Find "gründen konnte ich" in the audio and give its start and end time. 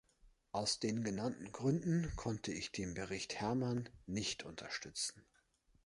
1.51-2.71